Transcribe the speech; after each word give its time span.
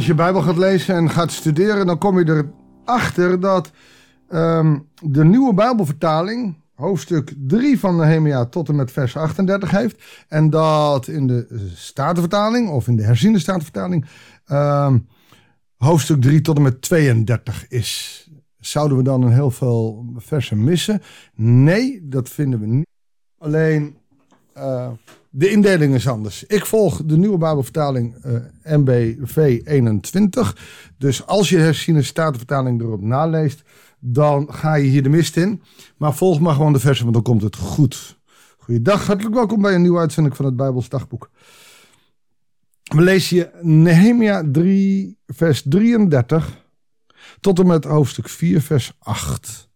Als 0.00 0.08
je 0.08 0.14
Bijbel 0.14 0.42
gaat 0.42 0.56
lezen 0.56 0.94
en 0.94 1.10
gaat 1.10 1.32
studeren, 1.32 1.86
dan 1.86 1.98
kom 1.98 2.18
je 2.18 2.44
erachter 2.84 3.40
dat 3.40 3.70
ehm, 4.28 4.78
de 5.02 5.24
nieuwe 5.24 5.54
Bijbelvertaling 5.54 6.56
hoofdstuk 6.74 7.34
3 7.46 7.78
van 7.78 7.96
Nehemia 7.96 8.46
tot 8.46 8.68
en 8.68 8.76
met 8.76 8.92
vers 8.92 9.16
38 9.16 9.70
heeft. 9.70 10.02
En 10.28 10.50
dat 10.50 11.08
in 11.08 11.26
de 11.26 11.70
Statenvertaling, 11.74 12.68
of 12.68 12.88
in 12.88 12.96
de 12.96 13.02
herziende 13.02 13.38
Statenvertaling, 13.38 14.06
ehm, 14.44 14.98
hoofdstuk 15.76 16.20
3 16.20 16.40
tot 16.40 16.56
en 16.56 16.62
met 16.62 16.82
32 16.82 17.68
is. 17.68 18.30
Zouden 18.58 18.96
we 18.96 19.02
dan 19.02 19.22
een 19.22 19.32
heel 19.32 19.50
veel 19.50 20.12
versen 20.16 20.64
missen? 20.64 21.02
Nee, 21.34 22.00
dat 22.02 22.28
vinden 22.28 22.60
we 22.60 22.66
niet. 22.66 22.86
Alleen 23.38 23.96
uh, 24.56 24.88
de 25.30 25.50
indeling 25.50 25.94
is 25.94 26.08
anders. 26.08 26.44
Ik 26.44 26.66
volg 26.66 27.02
de 27.04 27.16
nieuwe 27.16 27.38
Bijbelvertaling 27.38 28.24
uh, 28.26 28.76
MBV 28.76 29.60
21. 29.64 30.56
Dus 30.98 31.26
als 31.26 31.48
je 31.48 31.58
herziene 31.58 32.02
statenvertaling 32.02 32.80
erop 32.80 33.00
naleest, 33.00 33.62
dan 33.98 34.52
ga 34.52 34.74
je 34.74 34.88
hier 34.88 35.02
de 35.02 35.08
mist 35.08 35.36
in. 35.36 35.62
Maar 35.96 36.14
volg 36.14 36.40
maar 36.40 36.54
gewoon 36.54 36.72
de 36.72 36.80
versen, 36.80 37.02
want 37.02 37.14
dan 37.14 37.24
komt 37.24 37.42
het 37.42 37.56
goed. 37.56 38.18
Goeiedag, 38.58 39.06
hartelijk 39.06 39.34
welkom 39.34 39.62
bij 39.62 39.74
een 39.74 39.82
nieuwe 39.82 39.98
uitzending 39.98 40.36
van 40.36 40.44
het 40.44 40.56
Bijbels 40.56 40.88
Dagboek. 40.88 41.30
We 42.82 43.02
lezen 43.02 43.36
je 43.36 43.50
Nehemia 43.62 44.44
3, 44.52 45.18
vers 45.26 45.62
33 45.64 46.64
tot 47.40 47.58
en 47.58 47.66
met 47.66 47.84
hoofdstuk 47.84 48.28
4, 48.28 48.60
vers 48.60 48.92
8. 48.98 49.68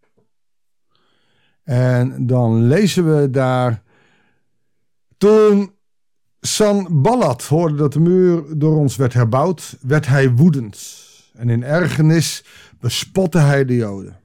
En 1.62 2.27
dan 2.27 2.66
lezen 2.66 3.20
we 3.20 3.30
daar 3.30 3.83
toen 5.25 5.70
Sanballat 6.41 7.42
hoorde 7.42 7.75
dat 7.75 7.92
de 7.92 8.00
muur 8.00 8.42
door 8.56 8.77
ons 8.77 8.97
werd 8.97 9.12
herbouwd, 9.12 9.77
werd 9.81 10.06
hij 10.06 10.31
woedend. 10.31 11.05
En 11.33 11.48
in 11.48 11.62
ergernis 11.62 12.44
bespotte 12.81 13.39
hij 13.39 13.64
de 13.64 13.77
Joden. 13.77 14.16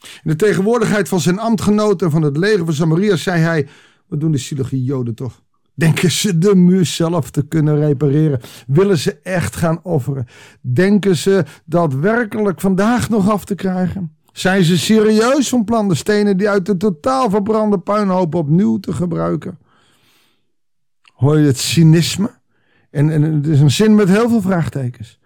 In 0.00 0.30
de 0.30 0.36
tegenwoordigheid 0.36 1.08
van 1.08 1.20
zijn 1.20 1.38
ambtgenoten 1.38 2.06
en 2.06 2.12
van 2.12 2.22
het 2.22 2.36
leger 2.36 2.64
van 2.64 2.74
Samaria 2.74 3.16
zei 3.16 3.40
hij: 3.40 3.68
Wat 4.06 4.20
doen 4.20 4.32
de 4.32 4.38
zielige 4.38 4.84
Joden 4.84 5.14
toch? 5.14 5.42
Denken 5.74 6.10
ze 6.10 6.38
de 6.38 6.54
muur 6.54 6.86
zelf 6.86 7.30
te 7.30 7.46
kunnen 7.46 7.78
repareren? 7.78 8.40
Willen 8.66 8.98
ze 8.98 9.18
echt 9.22 9.56
gaan 9.56 9.80
offeren? 9.82 10.26
Denken 10.60 11.16
ze 11.16 11.44
dat 11.64 11.94
werkelijk 11.94 12.60
vandaag 12.60 13.08
nog 13.08 13.30
af 13.30 13.44
te 13.44 13.54
krijgen? 13.54 14.16
Zijn 14.32 14.64
ze 14.64 14.78
serieus 14.78 15.48
van 15.48 15.64
plan 15.64 15.88
de 15.88 15.94
stenen 15.94 16.36
die 16.36 16.48
uit 16.48 16.66
de 16.66 16.76
totaal 16.76 17.30
verbrande 17.30 17.78
puinhoop 17.78 18.34
opnieuw 18.34 18.78
te 18.78 18.92
gebruiken? 18.92 19.58
Hoor 21.18 21.38
je 21.38 21.46
het 21.46 21.58
cynisme. 21.58 22.30
En, 22.90 23.10
en 23.10 23.22
het 23.22 23.46
is 23.46 23.60
een 23.60 23.70
zin 23.70 23.94
met 23.94 24.08
heel 24.08 24.28
veel 24.28 24.40
vraagtekens. 24.40 25.18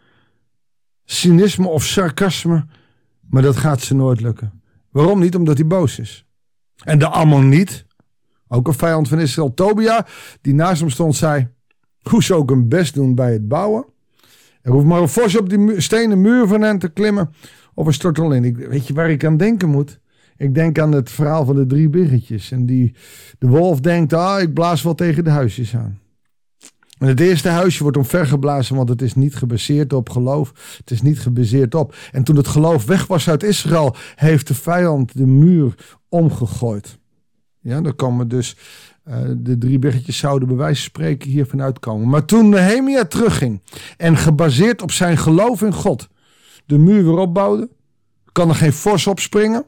Cynisme 1.05 1.69
of 1.69 1.85
sarcasme, 1.85 2.67
maar 3.21 3.43
dat 3.43 3.57
gaat 3.57 3.81
ze 3.81 3.95
nooit 3.95 4.21
lukken. 4.21 4.63
Waarom 4.91 5.21
niet? 5.21 5.37
Omdat 5.37 5.59
hij 5.59 5.67
boos 5.67 5.99
is. 5.99 6.27
En 6.85 6.99
de 6.99 7.09
Ammoniet, 7.09 7.87
ook 8.49 8.69
een 8.69 8.75
vijand 8.75 9.09
van 9.09 9.21
Israël, 9.21 9.55
Tobia, 9.55 10.07
die 10.41 10.55
naast 10.55 10.81
hem 10.81 10.91
stond, 10.91 11.17
zei: 11.17 11.49
Hoe 12.03 12.23
zou 12.23 12.43
ik 12.43 12.51
een 12.51 12.69
best 12.69 12.95
doen 12.95 13.15
bij 13.15 13.33
het 13.33 13.49
bouwen? 13.49 13.85
Er 14.63 14.73
hoeft 14.73 14.87
maar 14.87 15.01
een 15.01 15.09
vos 15.09 15.37
op 15.37 15.49
die 15.49 15.81
stenen 15.81 16.21
muur 16.21 16.47
van 16.47 16.61
hen 16.61 16.79
te 16.79 16.89
klimmen. 16.89 17.35
Of 17.75 17.87
een 17.87 17.93
stort 17.93 18.19
al 18.19 18.33
in. 18.33 18.45
Ik, 18.45 18.57
weet 18.57 18.87
je 18.87 18.95
waar 18.95 19.11
ik 19.11 19.25
aan 19.25 19.37
denken 19.37 19.69
moet? 19.69 20.01
Ik 20.43 20.55
denk 20.55 20.79
aan 20.79 20.93
het 20.93 21.11
verhaal 21.11 21.45
van 21.45 21.57
de 21.57 21.67
drie 21.67 21.89
biggetjes. 21.89 22.51
En 22.51 22.67
die, 22.67 22.95
de 23.39 23.47
wolf 23.47 23.81
denkt, 23.81 24.13
ah, 24.13 24.41
ik 24.41 24.55
blaas 24.55 24.83
wel 24.83 24.95
tegen 24.95 25.25
de 25.25 25.31
huisjes 25.31 25.77
aan. 25.77 26.01
En 26.99 27.09
het 27.09 27.21
eerste 27.21 27.49
huisje 27.49 27.83
wordt 27.83 27.97
omvergeblazen, 27.97 28.77
want 28.77 28.89
het 28.89 29.03
is 29.03 29.15
niet 29.15 29.35
gebaseerd 29.35 29.93
op 29.93 30.11
geloof. 30.11 30.77
Het 30.77 30.91
is 30.91 31.03
niet 31.03 31.21
gebaseerd 31.21 31.75
op. 31.75 31.95
En 32.13 32.25
toen 32.25 32.37
het 32.37 32.49
geloof 32.49 32.85
weg 32.85 33.07
was 33.07 33.29
uit 33.29 33.43
Israël, 33.43 33.97
heeft 34.15 34.47
de 34.47 34.55
vijand 34.55 35.17
de 35.17 35.27
muur 35.27 35.75
omgegooid. 36.09 36.99
Ja, 37.61 37.81
dan 37.81 37.97
komen 37.97 38.29
dus 38.29 38.57
uh, 39.09 39.17
de 39.37 39.59
drie 39.59 39.79
biggetjes 39.79 40.19
zouden 40.19 40.49
bij 40.49 40.57
wijze 40.57 40.81
van 40.81 40.91
spreken 40.91 41.31
hiervan 41.31 41.63
uitkomen. 41.63 42.09
Maar 42.09 42.25
toen 42.25 42.49
Nehemia 42.49 43.05
terugging 43.05 43.63
en 43.97 44.17
gebaseerd 44.17 44.83
op 44.83 44.91
zijn 44.91 45.19
geloof 45.19 45.63
in 45.63 45.75
God 45.75 46.09
de 46.67 46.79
muur 46.79 47.05
weer 47.05 47.19
opbouwde, 47.19 47.69
kan 48.33 48.49
er 48.49 48.55
geen 48.55 48.73
fors 48.73 49.07
opspringen 49.07 49.65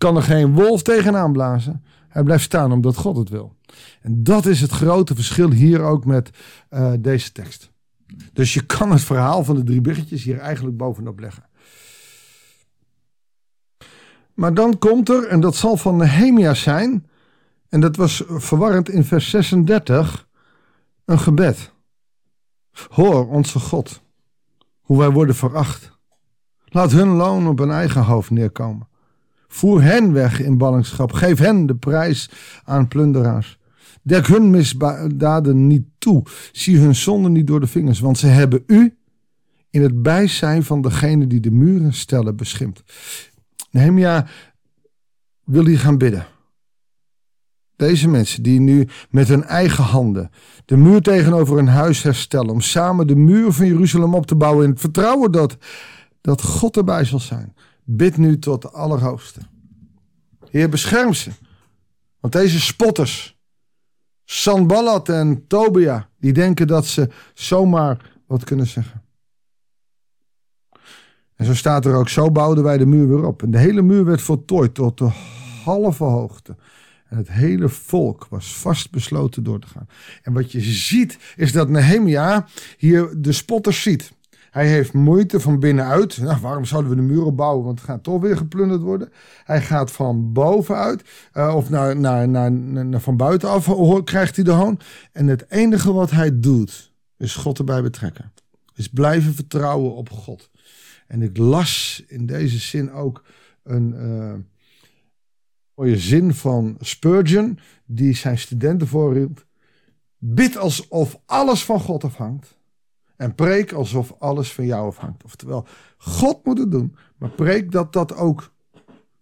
kan 0.00 0.16
er 0.16 0.22
geen 0.22 0.54
wolf 0.54 0.82
tegenaan 0.82 1.32
blazen. 1.32 1.84
Hij 2.08 2.22
blijft 2.22 2.44
staan 2.44 2.72
omdat 2.72 2.96
God 2.96 3.16
het 3.16 3.28
wil. 3.28 3.56
En 4.00 4.22
dat 4.22 4.46
is 4.46 4.60
het 4.60 4.70
grote 4.70 5.14
verschil 5.14 5.50
hier 5.50 5.80
ook 5.82 6.04
met 6.04 6.30
uh, 6.70 6.92
deze 6.98 7.32
tekst. 7.32 7.70
Dus 8.32 8.54
je 8.54 8.66
kan 8.66 8.90
het 8.90 9.00
verhaal 9.00 9.44
van 9.44 9.56
de 9.56 9.62
drie 9.62 9.80
biggetjes 9.80 10.24
hier 10.24 10.38
eigenlijk 10.38 10.76
bovenop 10.76 11.18
leggen. 11.18 11.44
Maar 14.34 14.54
dan 14.54 14.78
komt 14.78 15.08
er, 15.08 15.26
en 15.26 15.40
dat 15.40 15.56
zal 15.56 15.76
van 15.76 15.96
Nehemia 15.96 16.54
zijn, 16.54 17.06
en 17.68 17.80
dat 17.80 17.96
was 17.96 18.22
verwarrend 18.26 18.88
in 18.88 19.04
vers 19.04 19.30
36, 19.30 20.28
een 21.04 21.18
gebed. 21.18 21.72
Hoor 22.88 23.28
onze 23.28 23.58
God, 23.58 24.02
hoe 24.80 24.98
wij 24.98 25.10
worden 25.10 25.34
veracht. 25.34 25.98
Laat 26.64 26.92
hun 26.92 27.08
loon 27.08 27.48
op 27.48 27.58
hun 27.58 27.70
eigen 27.70 28.02
hoofd 28.02 28.30
neerkomen. 28.30 28.88
Voer 29.52 29.82
hen 29.82 30.12
weg 30.12 30.40
in 30.40 30.58
ballingschap. 30.58 31.12
Geef 31.12 31.38
hen 31.38 31.66
de 31.66 31.74
prijs 31.74 32.30
aan 32.64 32.88
plunderaars. 32.88 33.58
Dek 34.02 34.26
hun 34.26 34.50
misdaden 34.50 35.66
niet 35.66 35.84
toe. 35.98 36.22
Zie 36.52 36.78
hun 36.78 36.94
zonden 36.94 37.32
niet 37.32 37.46
door 37.46 37.60
de 37.60 37.66
vingers, 37.66 38.00
want 38.00 38.18
ze 38.18 38.26
hebben 38.26 38.62
u 38.66 38.96
in 39.70 39.82
het 39.82 40.02
bijzijn 40.02 40.64
van 40.64 40.82
degene 40.82 41.26
die 41.26 41.40
de 41.40 41.50
muren 41.50 41.92
stellen 41.92 42.36
beschimpt. 42.36 42.82
Nehemia 43.70 44.26
wil 45.44 45.66
hier 45.66 45.78
gaan 45.78 45.98
bidden. 45.98 46.26
Deze 47.76 48.08
mensen 48.08 48.42
die 48.42 48.60
nu 48.60 48.88
met 49.10 49.28
hun 49.28 49.44
eigen 49.44 49.84
handen 49.84 50.30
de 50.64 50.76
muur 50.76 51.00
tegenover 51.00 51.56
hun 51.56 51.68
huis 51.68 52.02
herstellen. 52.02 52.50
Om 52.50 52.60
samen 52.60 53.06
de 53.06 53.16
muur 53.16 53.52
van 53.52 53.66
Jeruzalem 53.66 54.14
op 54.14 54.26
te 54.26 54.34
bouwen 54.34 54.64
in 54.64 54.70
het 54.70 54.80
vertrouwen 54.80 55.32
dat, 55.32 55.56
dat 56.20 56.42
God 56.42 56.76
erbij 56.76 57.04
zal 57.04 57.20
zijn. 57.20 57.54
Bid 57.92 58.16
nu 58.16 58.38
tot 58.38 58.62
de 58.62 58.70
Allerhoogste. 58.70 59.40
Heer, 60.50 60.68
bescherm 60.68 61.14
ze. 61.14 61.30
Want 62.20 62.32
deze 62.32 62.60
spotters, 62.60 63.38
Sanballat 64.24 65.08
en 65.08 65.46
Tobia, 65.46 66.08
die 66.18 66.32
denken 66.32 66.66
dat 66.66 66.86
ze 66.86 67.08
zomaar 67.34 68.12
wat 68.26 68.44
kunnen 68.44 68.66
zeggen. 68.66 69.02
En 71.36 71.46
zo 71.46 71.54
staat 71.54 71.84
er 71.84 71.94
ook, 71.94 72.08
zo 72.08 72.30
bouwden 72.30 72.64
wij 72.64 72.78
de 72.78 72.86
muur 72.86 73.08
weer 73.08 73.24
op. 73.24 73.42
En 73.42 73.50
de 73.50 73.58
hele 73.58 73.82
muur 73.82 74.04
werd 74.04 74.22
voltooid 74.22 74.74
tot 74.74 74.98
de 74.98 75.10
halve 75.64 76.04
hoogte. 76.04 76.56
En 77.08 77.16
het 77.16 77.30
hele 77.30 77.68
volk 77.68 78.26
was 78.28 78.56
vastbesloten 78.56 79.42
door 79.42 79.60
te 79.60 79.66
gaan. 79.66 79.88
En 80.22 80.32
wat 80.32 80.52
je 80.52 80.60
ziet, 80.60 81.18
is 81.36 81.52
dat 81.52 81.68
Nehemia 81.68 82.46
hier 82.76 83.14
de 83.16 83.32
spotters 83.32 83.82
ziet. 83.82 84.12
Hij 84.50 84.68
heeft 84.68 84.92
moeite 84.92 85.40
van 85.40 85.60
binnenuit. 85.60 86.18
Nou, 86.18 86.40
waarom 86.40 86.64
zouden 86.64 86.90
we 86.90 86.96
de 86.96 87.02
muren 87.02 87.34
bouwen? 87.34 87.64
Want 87.64 87.78
het 87.78 87.88
gaat 87.88 88.02
toch 88.02 88.20
weer 88.20 88.36
geplunderd 88.36 88.80
worden. 88.82 89.12
Hij 89.44 89.62
gaat 89.62 89.90
van 89.90 90.32
bovenuit, 90.32 91.04
uh, 91.34 91.54
of 91.56 91.70
naar, 91.70 91.96
naar, 91.96 92.28
naar, 92.28 93.00
van 93.00 93.16
buitenaf 93.16 94.02
krijgt 94.04 94.36
hij 94.36 94.44
de 94.44 94.50
hoon. 94.50 94.80
En 95.12 95.26
het 95.26 95.50
enige 95.50 95.92
wat 95.92 96.10
hij 96.10 96.40
doet, 96.40 96.92
is 97.16 97.34
God 97.34 97.58
erbij 97.58 97.82
betrekken. 97.82 98.32
Is 98.74 98.88
blijven 98.88 99.34
vertrouwen 99.34 99.94
op 99.94 100.10
God. 100.10 100.50
En 101.06 101.22
ik 101.22 101.36
las 101.36 102.04
in 102.06 102.26
deze 102.26 102.58
zin 102.58 102.92
ook 102.92 103.24
een 103.62 103.94
uh, 103.94 104.34
mooie 105.74 105.98
zin 105.98 106.34
van 106.34 106.76
Spurgeon, 106.80 107.58
die 107.84 108.14
zijn 108.14 108.38
studenten 108.38 108.86
voorhield. 108.86 109.44
Bid 110.18 110.56
alsof 110.56 111.20
alles 111.26 111.64
van 111.64 111.80
God 111.80 112.04
afhangt 112.04 112.58
en 113.20 113.34
preek 113.34 113.72
alsof 113.72 114.14
alles 114.18 114.52
van 114.52 114.66
jou 114.66 114.86
afhangt. 114.86 115.24
Oftewel, 115.24 115.66
God 115.96 116.44
moet 116.44 116.58
het 116.58 116.70
doen. 116.70 116.96
Maar 117.16 117.30
preek 117.30 117.72
dat 117.72 117.92
dat 117.92 118.16
ook. 118.16 118.52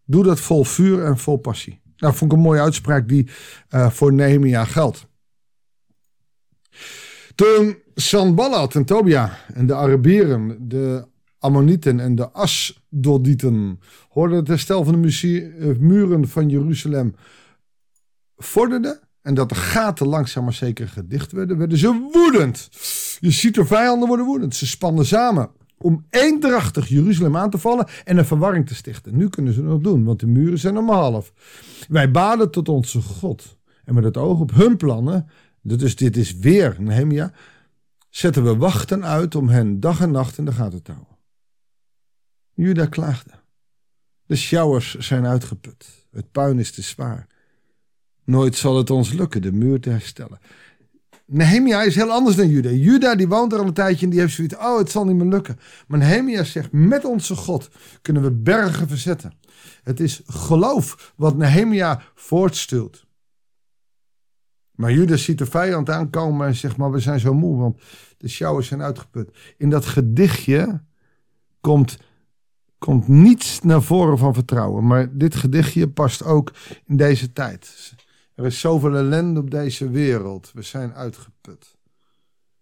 Doe 0.05 0.25
dat 0.25 0.41
vol 0.41 0.65
vuur 0.65 1.05
en 1.05 1.19
vol 1.19 1.37
passie. 1.37 1.81
Nou, 1.97 2.15
vond 2.15 2.33
ik 2.33 2.39
een 2.39 2.45
mooie 2.45 2.61
uitspraak 2.61 3.09
die 3.09 3.29
uh, 3.71 3.91
voor 3.91 4.13
Nehemia 4.13 4.65
geldt. 4.65 5.07
Toen 7.35 7.79
Sanballat 7.95 8.75
en 8.75 8.85
Tobia 8.85 9.39
en 9.55 9.67
de 9.67 9.75
Arabieren, 9.75 10.69
de 10.69 11.07
Ammonieten 11.39 12.01
en 12.01 12.15
de 12.15 12.31
Asdodieten 12.31 13.81
hoorden 14.09 14.39
het 14.39 14.49
herstel 14.49 14.85
van 14.85 15.03
de 15.03 15.57
eh, 15.59 15.79
muren 15.79 16.29
van 16.29 16.49
Jeruzalem 16.49 17.15
vorderden 18.37 19.01
en 19.23 19.35
dat 19.35 19.49
de 19.49 19.55
gaten 19.55 20.07
langzaam 20.07 20.45
maar 20.45 20.53
zeker 20.53 20.89
gedicht 20.89 21.33
werden, 21.33 21.59
werden 21.59 21.79
ze 21.79 22.09
woedend. 22.13 22.69
Je 23.21 23.31
ziet 23.31 23.57
er 23.57 23.67
vijanden 23.67 24.09
worden 24.09 24.27
woedend. 24.27 24.55
Ze 24.55 24.67
spannen 24.67 25.07
samen 25.07 25.51
om 25.79 26.07
eendrachtig 26.11 26.89
Jeruzalem 26.89 27.37
aan 27.37 27.51
te 27.51 27.59
vallen 27.59 27.89
en 28.05 28.19
een 28.19 28.25
verwarring 28.25 28.67
te 28.67 28.75
stichten. 28.75 29.17
Nu 29.17 29.29
kunnen 29.29 29.53
ze 29.53 29.61
het 29.61 29.69
nog 29.69 29.81
doen, 29.81 30.05
want 30.05 30.21
de 30.21 30.27
muren 30.27 30.59
zijn 30.59 30.79
om 30.79 30.91
half. 30.91 31.33
Wij 31.89 32.11
baden 32.11 32.51
tot 32.51 32.69
onze 32.69 33.01
God. 33.01 33.57
En 33.85 33.95
met 33.95 34.05
het 34.05 34.17
oog 34.17 34.41
op 34.41 34.55
hun 34.55 34.77
plannen, 34.77 35.27
dus 35.63 35.97
dit 35.97 36.17
is 36.17 36.37
weer 36.37 36.77
Nehemia, 36.79 37.33
zetten 38.11 38.45
we 38.45 38.57
wachten 38.57 39.05
uit 39.05 39.35
om 39.35 39.49
hen 39.49 39.81
dag 39.81 40.01
en 40.01 40.11
nacht 40.11 40.39
in 40.39 40.45
de 40.45 40.53
gaten 40.53 40.83
te 40.83 40.93
houden. 40.93 41.17
Juda 42.55 42.87
klaagde. 42.87 43.31
De 44.27 44.37
sjouwers 44.37 44.95
zijn 44.95 45.27
uitgeput. 45.27 46.07
Het 46.11 46.33
puin 46.33 46.59
is 46.59 46.73
te 46.73 46.83
zwaar. 46.83 47.27
Nooit 48.25 48.57
zal 48.57 48.77
het 48.77 48.91
ons 48.91 49.13
lukken 49.13 49.43
de 49.43 49.53
muur 49.53 49.81
te 49.81 49.91
herstellen. 49.91 50.39
Nehemia 51.31 51.83
is 51.83 51.95
heel 51.95 52.11
anders 52.11 52.37
dan 52.37 52.49
Juda. 52.49 52.71
Juda 52.71 53.15
die 53.15 53.29
woont 53.29 53.53
er 53.53 53.59
al 53.59 53.67
een 53.67 53.73
tijdje 53.73 54.05
en 54.05 54.11
die 54.11 54.21
heeft 54.21 54.35
zoiets. 54.35 54.57
Oh, 54.57 54.79
het 54.79 54.91
zal 54.91 55.05
niet 55.05 55.17
meer 55.17 55.27
lukken. 55.27 55.59
Maar 55.87 55.99
Nehemia 55.99 56.45
zegt, 56.45 56.73
met 56.73 57.05
onze 57.05 57.37
God 57.37 57.71
kunnen 58.03 58.23
we 58.23 58.31
bergen 58.31 58.89
verzetten. 58.89 59.33
Het 59.83 60.01
is 60.01 60.23
geloof 60.27 61.13
wat 61.17 61.37
Nehemia 61.37 62.03
voortstuurt. 62.15 63.07
Maar 64.71 64.93
Judas 64.93 65.25
ziet 65.25 65.39
de 65.39 65.47
vijand 65.47 65.91
aankomen 65.91 66.47
en 66.47 66.55
zegt, 66.55 66.77
maar 66.77 66.91
we 66.91 66.99
zijn 66.99 67.21
zo 67.21 67.35
moe, 67.35 67.57
want 67.57 67.81
de 68.19 68.29
sjouwers 68.29 68.69
zijn 68.69 68.83
uitgeput. 68.83 69.37
In 69.57 69.71
dat 69.71 69.87
gedichtje 69.87 70.83
komt, 71.61 71.99
komt 72.79 73.09
niets 73.09 73.61
naar 73.61 73.83
voren 73.83 74.19
van 74.19 74.35
vertrouwen. 74.35 74.87
Maar 74.87 75.17
dit 75.17 75.35
gedichtje 75.35 75.89
past 75.89 76.25
ook 76.25 76.53
in 76.87 76.97
deze 76.97 77.33
tijd. 77.33 77.95
Er 78.39 78.45
is 78.45 78.61
zoveel 78.61 78.97
ellende 78.97 79.41
op 79.41 79.51
deze 79.51 79.91
wereld. 79.91 80.51
We 80.55 80.63
zijn 80.63 80.95
uitgeput. 80.95 81.77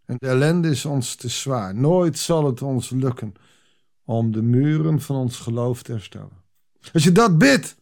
En 0.04 0.16
de 0.18 0.26
ellende 0.26 0.68
is 0.68 0.84
ons 0.84 1.14
te 1.14 1.28
zwaar. 1.28 1.74
Nooit 1.74 2.18
zal 2.18 2.46
het 2.46 2.62
ons 2.62 2.90
lukken 2.90 3.34
om 4.04 4.32
de 4.32 4.42
muren 4.42 5.00
van 5.00 5.16
ons 5.16 5.38
geloof 5.38 5.82
te 5.82 5.92
herstellen. 5.92 6.44
Als 6.92 7.04
je 7.04 7.12
dat 7.12 7.38
bidt, 7.38 7.76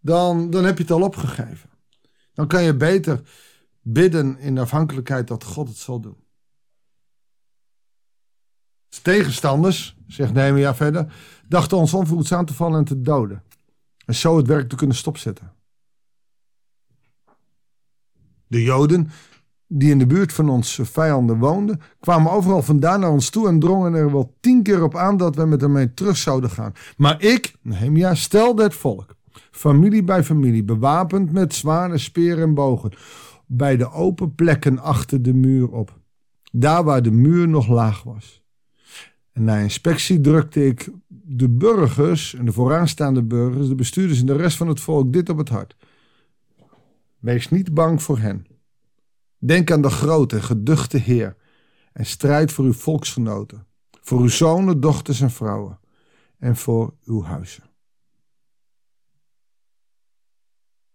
dan, 0.00 0.50
dan 0.50 0.64
heb 0.64 0.76
je 0.76 0.82
het 0.82 0.92
al 0.92 1.02
opgegeven. 1.02 1.70
Dan 2.32 2.46
kan 2.46 2.62
je 2.62 2.74
beter 2.74 3.20
bidden 3.82 4.38
in 4.38 4.58
afhankelijkheid 4.58 5.28
dat 5.28 5.44
God 5.44 5.68
het 5.68 5.78
zal 5.78 6.00
doen. 6.00 6.16
Tegenstanders, 9.02 9.96
zegt 10.06 10.32
Nehemia 10.32 10.74
verder, 10.74 11.14
dachten 11.48 11.76
ons 11.76 11.94
onverhoeds 11.94 12.32
aan 12.32 12.46
te 12.46 12.54
vallen 12.54 12.78
en 12.78 12.84
te 12.84 13.00
doden. 13.00 13.42
En 14.04 14.14
zo 14.14 14.36
het 14.36 14.46
werk 14.46 14.68
te 14.68 14.76
kunnen 14.76 14.96
stopzetten. 14.96 15.52
De 18.46 18.62
Joden, 18.62 19.10
die 19.66 19.90
in 19.90 19.98
de 19.98 20.06
buurt 20.06 20.32
van 20.32 20.48
onze 20.48 20.84
vijanden 20.84 21.38
woonden, 21.38 21.80
kwamen 22.00 22.32
overal 22.32 22.62
vandaan 22.62 23.00
naar 23.00 23.10
ons 23.10 23.30
toe 23.30 23.48
en 23.48 23.58
drongen 23.58 23.94
er 23.94 24.12
wel 24.12 24.34
tien 24.40 24.62
keer 24.62 24.82
op 24.82 24.96
aan 24.96 25.16
dat 25.16 25.36
we 25.36 25.44
met 25.44 25.60
hem 25.60 25.72
mee 25.72 25.94
terug 25.94 26.16
zouden 26.16 26.50
gaan. 26.50 26.72
Maar 26.96 27.22
ik, 27.22 27.54
Nehemia, 27.62 28.14
stelde 28.14 28.62
het 28.62 28.74
volk, 28.74 29.14
familie 29.50 30.04
bij 30.04 30.24
familie, 30.24 30.64
bewapend 30.64 31.32
met 31.32 31.54
zware 31.54 31.98
speren 31.98 32.42
en 32.42 32.54
bogen, 32.54 32.92
bij 33.46 33.76
de 33.76 33.90
open 33.90 34.34
plekken 34.34 34.78
achter 34.78 35.22
de 35.22 35.34
muur 35.34 35.70
op. 35.70 35.98
Daar 36.52 36.84
waar 36.84 37.02
de 37.02 37.10
muur 37.10 37.48
nog 37.48 37.68
laag 37.68 38.02
was. 38.02 38.42
En 39.32 39.44
na 39.44 39.56
inspectie 39.56 40.20
drukte 40.20 40.66
ik 40.66 40.90
de 41.08 41.48
burgers 41.48 42.34
en 42.34 42.44
de 42.44 42.52
vooraanstaande 42.52 43.22
burgers, 43.22 43.68
de 43.68 43.74
bestuurders 43.74 44.20
en 44.20 44.26
de 44.26 44.36
rest 44.36 44.56
van 44.56 44.68
het 44.68 44.80
volk 44.80 45.12
dit 45.12 45.28
op 45.28 45.38
het 45.38 45.48
hart. 45.48 45.76
Wees 47.24 47.48
niet 47.48 47.74
bang 47.74 48.02
voor 48.02 48.18
hen. 48.18 48.46
Denk 49.38 49.70
aan 49.70 49.82
de 49.82 49.90
grote, 49.90 50.42
geduchte 50.42 50.98
Heer 50.98 51.36
en 51.92 52.06
strijd 52.06 52.52
voor 52.52 52.64
uw 52.64 52.72
volksgenoten, 52.72 53.66
voor 53.90 54.20
uw 54.20 54.28
zonen, 54.28 54.80
dochters 54.80 55.20
en 55.20 55.30
vrouwen 55.30 55.80
en 56.38 56.56
voor 56.56 56.94
uw 57.04 57.22
huizen. 57.22 57.64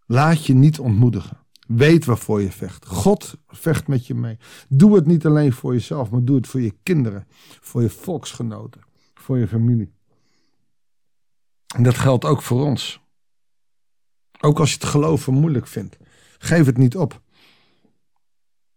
Laat 0.05 0.45
je 0.45 0.53
niet 0.53 0.79
ontmoedigen. 0.79 1.37
Weet 1.67 2.05
waarvoor 2.05 2.41
je 2.41 2.51
vecht. 2.51 2.85
God 2.85 3.37
vecht 3.47 3.87
met 3.87 4.07
je 4.07 4.15
mee. 4.15 4.37
Doe 4.67 4.95
het 4.95 5.05
niet 5.05 5.25
alleen 5.25 5.53
voor 5.53 5.73
jezelf, 5.73 6.09
maar 6.09 6.23
doe 6.23 6.35
het 6.35 6.47
voor 6.47 6.61
je 6.61 6.77
kinderen, 6.83 7.27
voor 7.61 7.81
je 7.81 7.89
volksgenoten, 7.89 8.81
voor 9.13 9.37
je 9.37 9.47
familie. 9.47 9.93
En 11.75 11.83
dat 11.83 11.95
geldt 11.95 12.25
ook 12.25 12.41
voor 12.41 12.65
ons. 12.65 13.01
Ook 14.39 14.59
als 14.59 14.69
je 14.69 14.75
het 14.75 14.85
geloven 14.85 15.33
moeilijk 15.33 15.67
vindt. 15.67 15.97
Geef 16.39 16.65
het 16.65 16.77
niet 16.77 16.97
op. 16.97 17.21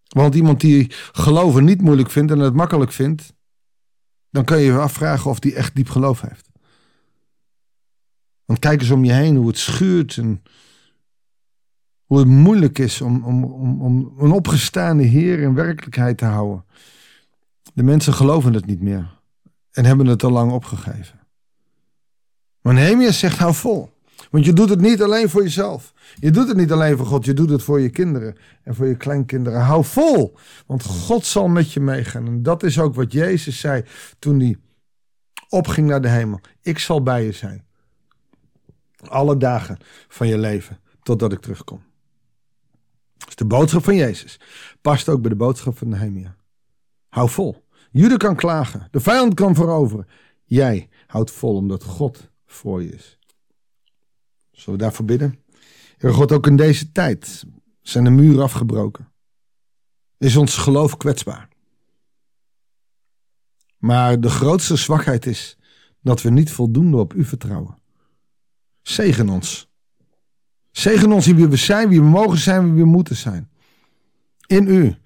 Want 0.08 0.34
iemand 0.34 0.60
die 0.60 0.92
geloven 1.12 1.64
niet 1.64 1.80
moeilijk 1.80 2.10
vindt 2.10 2.32
en 2.32 2.38
het 2.38 2.54
makkelijk 2.54 2.92
vindt, 2.92 3.32
dan 4.30 4.44
kan 4.44 4.58
je 4.58 4.64
je 4.64 4.78
afvragen 4.78 5.30
of 5.30 5.38
die 5.38 5.54
echt 5.54 5.74
diep 5.74 5.88
geloof 5.88 6.20
heeft. 6.20 6.50
Want 8.44 8.58
kijk 8.58 8.80
eens 8.80 8.90
om 8.90 9.04
je 9.04 9.12
heen 9.12 9.36
hoe 9.36 9.46
het 9.46 9.58
schuurt 9.58 10.16
en 10.16 10.42
hoe 12.04 12.18
het 12.18 12.28
moeilijk 12.28 12.78
is 12.78 13.00
om, 13.00 13.24
om, 13.24 13.44
om, 13.44 13.80
om 13.80 14.14
een 14.18 14.32
opgestaande 14.32 15.02
Heer 15.02 15.38
in 15.38 15.54
werkelijkheid 15.54 16.18
te 16.18 16.24
houden. 16.24 16.64
De 17.74 17.82
mensen 17.82 18.14
geloven 18.14 18.52
het 18.54 18.66
niet 18.66 18.82
meer 18.82 19.20
en 19.70 19.84
hebben 19.84 20.06
het 20.06 20.22
al 20.22 20.30
lang 20.30 20.52
opgegeven. 20.52 21.20
Maar 22.60 22.74
Nehemia 22.74 23.12
zegt, 23.12 23.38
hou 23.38 23.54
vol. 23.54 23.90
Want 24.32 24.44
je 24.44 24.52
doet 24.52 24.68
het 24.68 24.80
niet 24.80 25.02
alleen 25.02 25.28
voor 25.28 25.42
jezelf. 25.42 25.92
Je 26.14 26.30
doet 26.30 26.48
het 26.48 26.56
niet 26.56 26.72
alleen 26.72 26.96
voor 26.96 27.06
God, 27.06 27.24
je 27.24 27.34
doet 27.34 27.50
het 27.50 27.62
voor 27.62 27.80
je 27.80 27.90
kinderen 27.90 28.36
en 28.62 28.74
voor 28.74 28.86
je 28.86 28.96
kleinkinderen. 28.96 29.60
Hou 29.60 29.84
vol, 29.84 30.36
want 30.66 30.82
God 30.82 31.24
zal 31.24 31.48
met 31.48 31.72
je 31.72 31.80
meegaan. 31.80 32.26
En 32.26 32.42
dat 32.42 32.62
is 32.62 32.78
ook 32.78 32.94
wat 32.94 33.12
Jezus 33.12 33.60
zei 33.60 33.84
toen 34.18 34.40
hij 34.40 34.56
opging 35.48 35.88
naar 35.88 36.02
de 36.02 36.08
hemel. 36.08 36.40
Ik 36.62 36.78
zal 36.78 37.02
bij 37.02 37.24
je 37.24 37.32
zijn. 37.32 37.64
Alle 39.08 39.36
dagen 39.36 39.78
van 40.08 40.28
je 40.28 40.38
leven, 40.38 40.78
totdat 41.02 41.32
ik 41.32 41.40
terugkom. 41.40 41.82
Dus 43.24 43.36
de 43.36 43.44
boodschap 43.44 43.84
van 43.84 43.96
Jezus 43.96 44.40
past 44.80 45.08
ook 45.08 45.20
bij 45.20 45.30
de 45.30 45.36
boodschap 45.36 45.78
van 45.78 45.88
Nehemia. 45.88 46.36
Hou 47.08 47.28
vol. 47.28 47.64
Jude 47.90 48.16
kan 48.16 48.36
klagen. 48.36 48.88
De 48.90 49.00
vijand 49.00 49.34
kan 49.34 49.54
veroveren. 49.54 50.06
Jij 50.44 50.88
houdt 51.06 51.30
vol 51.30 51.56
omdat 51.56 51.84
God 51.84 52.30
voor 52.46 52.82
je 52.82 52.92
is. 52.92 53.18
Zullen 54.52 54.78
we 54.78 54.84
daarvoor 54.84 55.04
bidden? 55.04 55.38
Heer 55.98 56.14
God, 56.14 56.32
ook 56.32 56.46
in 56.46 56.56
deze 56.56 56.92
tijd 56.92 57.44
zijn 57.82 58.04
de 58.04 58.10
muren 58.10 58.42
afgebroken. 58.42 59.12
Is 60.18 60.36
ons 60.36 60.56
geloof 60.56 60.96
kwetsbaar. 60.96 61.48
Maar 63.78 64.20
de 64.20 64.28
grootste 64.28 64.76
zwakheid 64.76 65.26
is 65.26 65.56
dat 66.00 66.22
we 66.22 66.30
niet 66.30 66.50
voldoende 66.50 66.96
op 66.96 67.14
u 67.14 67.24
vertrouwen. 67.24 67.78
Zegen 68.82 69.28
ons. 69.28 69.70
Zegen 70.70 71.12
ons 71.12 71.26
wie 71.26 71.46
we 71.46 71.56
zijn, 71.56 71.88
wie 71.88 72.00
we 72.00 72.08
mogen 72.08 72.38
zijn, 72.38 72.74
wie 72.74 72.82
we 72.82 72.88
moeten 72.88 73.16
zijn. 73.16 73.50
In 74.46 74.66
u, 74.66 74.96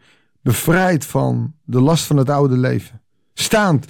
bevrijd 0.40 1.04
van 1.04 1.54
de 1.64 1.80
last 1.80 2.04
van 2.04 2.16
het 2.16 2.30
oude 2.30 2.56
leven. 2.56 3.02
Staand 3.34 3.86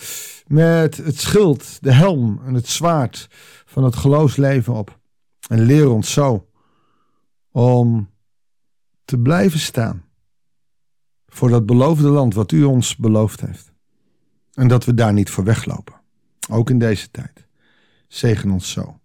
met 0.46 0.96
het 0.96 1.20
schild, 1.20 1.82
de 1.82 1.92
helm 1.92 2.40
en 2.44 2.54
het 2.54 2.68
zwaard 2.68 3.28
van 3.64 3.84
het 3.84 3.96
geloofsleven 3.96 4.74
op. 4.74 4.95
En 5.48 5.60
leer 5.60 5.90
ons 5.90 6.12
zo 6.12 6.48
om 7.50 8.10
te 9.04 9.18
blijven 9.18 9.58
staan 9.58 10.04
voor 11.26 11.48
dat 11.48 11.66
beloofde 11.66 12.08
land 12.08 12.34
wat 12.34 12.52
u 12.52 12.64
ons 12.64 12.96
beloofd 12.96 13.40
heeft. 13.40 13.72
En 14.54 14.68
dat 14.68 14.84
we 14.84 14.94
daar 14.94 15.12
niet 15.12 15.30
voor 15.30 15.44
weglopen. 15.44 15.94
Ook 16.50 16.70
in 16.70 16.78
deze 16.78 17.10
tijd. 17.10 17.46
Zegen 18.08 18.50
ons 18.50 18.70
zo. 18.70 19.00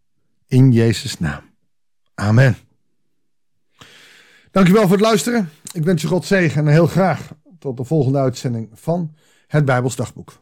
In 0.48 0.72
Jezus' 0.72 1.20
naam. 1.20 1.42
Amen. 2.14 2.58
Dankjewel 4.52 4.82
voor 4.82 4.92
het 4.92 5.06
luisteren. 5.06 5.50
Ik 5.72 5.84
wens 5.84 6.02
je 6.02 6.08
God 6.08 6.26
zegen 6.26 6.68
en 6.68 6.72
heel 6.72 6.88
graag 6.88 7.32
tot 7.60 7.78
de 7.78 7.84
volgende 7.84 8.18
uitzending 8.20 8.70
van 8.74 9.16
het 9.48 9.66
Bijbels 9.66 9.96
Dagboek. 9.96 10.42